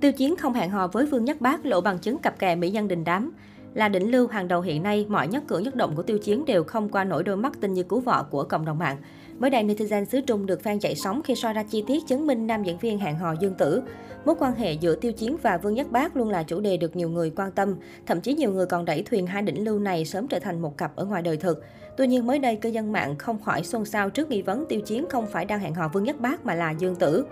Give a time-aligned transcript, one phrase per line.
[0.00, 2.70] Tiêu Chiến không hẹn hò với Vương Nhất Bác lộ bằng chứng cặp kè mỹ
[2.70, 3.32] nhân đình đám.
[3.74, 6.44] Là đỉnh lưu hàng đầu hiện nay, mọi nhất cử nhất động của Tiêu Chiến
[6.44, 8.96] đều không qua nổi đôi mắt tinh như cứu vợ của cộng đồng mạng.
[9.38, 12.26] Mới đây, netizen xứ Trung được fan chạy sóng khi soi ra chi tiết chứng
[12.26, 13.82] minh nam diễn viên hẹn hò Dương Tử.
[14.24, 16.96] Mối quan hệ giữa Tiêu Chiến và Vương Nhất Bác luôn là chủ đề được
[16.96, 17.74] nhiều người quan tâm.
[18.06, 20.76] Thậm chí nhiều người còn đẩy thuyền hai đỉnh lưu này sớm trở thành một
[20.76, 21.64] cặp ở ngoài đời thực.
[21.96, 24.80] Tuy nhiên mới đây, cư dân mạng không khỏi xôn xao trước nghi vấn Tiêu
[24.80, 27.24] Chiến không phải đang hẹn hò Vương Nhất Bác mà là Dương Tử.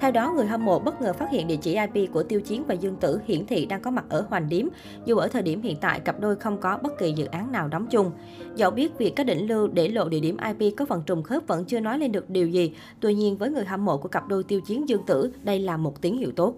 [0.00, 2.64] Theo đó, người hâm mộ bất ngờ phát hiện địa chỉ IP của Tiêu Chiến
[2.66, 4.66] và Dương Tử hiển thị đang có mặt ở Hoành Điếm,
[5.04, 7.68] dù ở thời điểm hiện tại cặp đôi không có bất kỳ dự án nào
[7.68, 8.10] đóng chung.
[8.54, 11.46] Dẫu biết việc các đỉnh lưu để lộ địa điểm IP có phần trùng khớp
[11.46, 14.28] vẫn chưa nói lên được điều gì, tuy nhiên với người hâm mộ của cặp
[14.28, 16.54] đôi Tiêu Chiến Dương Tử, đây là một tín hiệu tốt.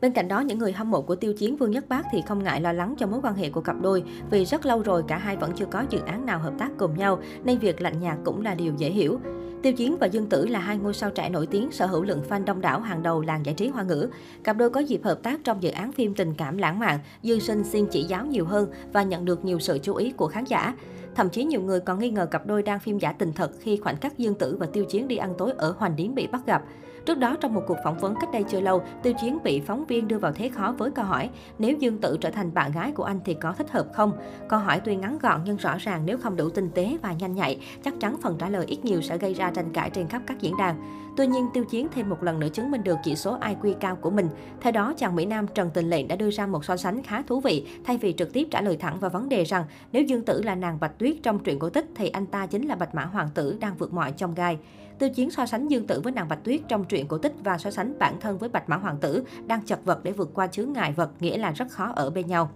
[0.00, 2.44] Bên cạnh đó, những người hâm mộ của Tiêu Chiến Vương Nhất Bác thì không
[2.44, 5.18] ngại lo lắng cho mối quan hệ của cặp đôi vì rất lâu rồi cả
[5.18, 8.18] hai vẫn chưa có dự án nào hợp tác cùng nhau, nên việc lạnh nhạt
[8.24, 9.18] cũng là điều dễ hiểu.
[9.62, 12.22] Tiêu Chiến và Dương Tử là hai ngôi sao trẻ nổi tiếng sở hữu lượng
[12.28, 14.08] fan đông đảo hàng đầu làng giải trí hoa ngữ.
[14.44, 17.40] Cặp đôi có dịp hợp tác trong dự án phim tình cảm lãng mạn, Dương
[17.40, 20.44] Sinh xin chỉ giáo nhiều hơn và nhận được nhiều sự chú ý của khán
[20.44, 20.74] giả.
[21.14, 23.76] Thậm chí nhiều người còn nghi ngờ cặp đôi đang phim giả tình thật khi
[23.76, 26.46] khoảnh khắc Dương Tử và Tiêu Chiến đi ăn tối ở Hoành Điếm bị bắt
[26.46, 26.62] gặp.
[27.06, 29.84] Trước đó, trong một cuộc phỏng vấn cách đây chưa lâu, Tiêu Chiến bị phóng
[29.84, 32.92] viên đưa vào thế khó với câu hỏi nếu Dương Tử trở thành bạn gái
[32.92, 34.12] của anh thì có thích hợp không?
[34.48, 37.34] Câu hỏi tuy ngắn gọn nhưng rõ ràng nếu không đủ tinh tế và nhanh
[37.34, 40.22] nhạy, chắc chắn phần trả lời ít nhiều sẽ gây ra tranh cãi trên khắp
[40.26, 41.02] các diễn đàn.
[41.16, 43.96] Tuy nhiên, Tiêu Chiến thêm một lần nữa chứng minh được chỉ số IQ cao
[43.96, 44.28] của mình.
[44.60, 47.22] Theo đó, chàng Mỹ Nam Trần Tình Lệnh đã đưa ra một so sánh khá
[47.22, 50.24] thú vị, thay vì trực tiếp trả lời thẳng vào vấn đề rằng nếu Dương
[50.24, 52.94] Tử là nàng Bạch Tuyết trong truyện cổ tích thì anh ta chính là Bạch
[52.94, 54.58] Mã Hoàng tử đang vượt mọi trong gai.
[54.98, 57.58] Tiêu Chiến so sánh Dương Tử với nàng Bạch Tuyết trong truyện cổ tích và
[57.58, 60.46] so sánh bản thân với Bạch Mã Hoàng tử đang chật vật để vượt qua
[60.46, 62.50] chướng ngại vật, nghĩa là rất khó ở bên nhau.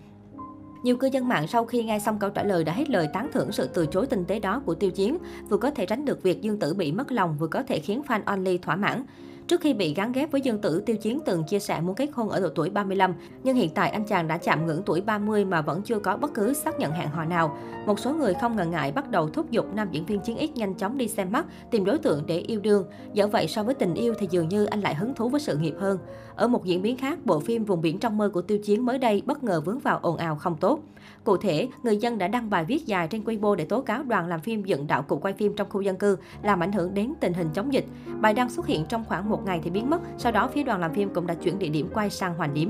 [0.83, 3.31] Nhiều cư dân mạng sau khi nghe xong câu trả lời đã hết lời tán
[3.33, 6.23] thưởng sự từ chối tinh tế đó của Tiêu Chiến, vừa có thể tránh được
[6.23, 9.05] việc Dương Tử bị mất lòng, vừa có thể khiến fan only thỏa mãn.
[9.49, 12.09] Trước khi bị gắn ghép với Dương Tử, Tiêu Chiến từng chia sẻ muốn kết
[12.13, 15.45] hôn ở độ tuổi 35, nhưng hiện tại anh chàng đã chạm ngưỡng tuổi 30
[15.45, 17.59] mà vẫn chưa có bất cứ xác nhận hẹn hò nào.
[17.87, 20.59] Một số người không ngần ngại bắt đầu thúc giục nam diễn viên Chiến X
[20.59, 22.85] nhanh chóng đi xem mắt, tìm đối tượng để yêu đương.
[23.13, 25.57] Dẫu vậy so với tình yêu thì dường như anh lại hứng thú với sự
[25.57, 25.99] nghiệp hơn.
[26.37, 28.99] Ở một diễn biến khác, bộ phim Vùng biển trong mơ của Tiêu Chiến mới
[28.99, 30.81] đây bất ngờ vướng vào ồn ào không tốt.
[31.25, 34.29] Cụ thể, người dân đã đăng bài viết dài trên Weibo để tố cáo đoàn
[34.29, 37.13] làm phim dựng đạo cụ quay phim trong khu dân cư làm ảnh hưởng đến
[37.21, 37.85] tình hình chống dịch.
[38.21, 40.63] Bài đăng xuất hiện trong khoảng một một ngày thì biến mất, sau đó phía
[40.63, 42.69] đoàn làm phim cũng đã chuyển địa điểm quay sang Hoành Điếm.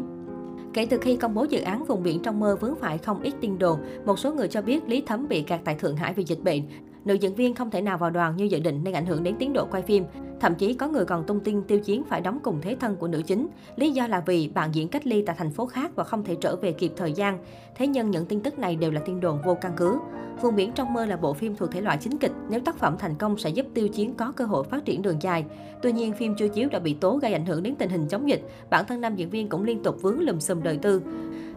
[0.73, 3.35] Kể từ khi công bố dự án vùng biển trong mơ vướng phải không ít
[3.41, 6.25] tin đồn, một số người cho biết Lý Thấm bị kẹt tại Thượng Hải vì
[6.25, 6.63] dịch bệnh.
[7.05, 9.37] Nữ diễn viên không thể nào vào đoàn như dự định nên ảnh hưởng đến
[9.39, 10.05] tiến độ quay phim.
[10.41, 13.09] Thậm chí có người còn tung tin Tiêu Chiến phải đóng cùng thế thân của
[13.09, 13.49] nữ chính.
[13.77, 16.37] Lý do là vì bạn diễn cách ly tại thành phố khác và không thể
[16.41, 17.39] trở về kịp thời gian.
[17.75, 19.99] Thế nhưng những tin tức này đều là tin đồn vô căn cứ.
[20.43, 22.33] Vùng biển trong mơ là bộ phim thuộc thể loại chính kịch.
[22.51, 25.23] Nếu tác phẩm thành công sẽ giúp Tiêu Chiến có cơ hội phát triển đường
[25.23, 25.45] dài.
[25.83, 28.29] Tuy nhiên, phim chưa chiếu đã bị tố gây ảnh hưởng đến tình hình chống
[28.29, 28.43] dịch.
[28.71, 31.03] Bản thân nam diễn viên cũng liên tục vướng lùm xùm đời tư.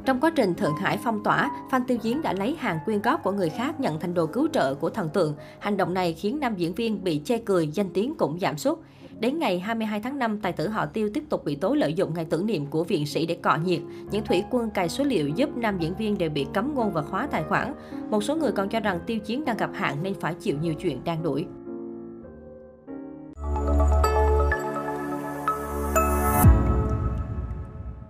[0.05, 3.23] Trong quá trình Thượng Hải phong tỏa, Phan Tiêu Chiến đã lấy hàng quyên góp
[3.23, 5.35] của người khác nhận thành đồ cứu trợ của thần tượng.
[5.59, 8.79] Hành động này khiến nam diễn viên bị chê cười, danh tiếng cũng giảm sút.
[9.19, 12.13] Đến ngày 22 tháng 5, tài tử họ Tiêu tiếp tục bị tố lợi dụng
[12.13, 13.81] ngày tưởng niệm của viện sĩ để cọ nhiệt.
[14.11, 17.01] Những thủy quân cài số liệu giúp nam diễn viên đều bị cấm ngôn và
[17.01, 17.73] khóa tài khoản.
[18.09, 20.73] Một số người còn cho rằng Tiêu Chiến đang gặp hạn nên phải chịu nhiều
[20.73, 21.45] chuyện đang đuổi.